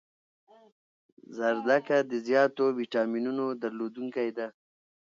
[1.37, 4.47] زردکه د زیاتو ویټامینونو درلودنکی ده